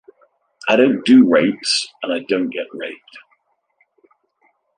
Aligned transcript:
I 0.67 0.75
don't 0.77 1.05
do 1.05 1.29
rapes, 1.29 1.87
and 2.01 2.11
I 2.11 2.21
don't 2.27 2.49
get 2.49 2.65
raped. 2.73 3.19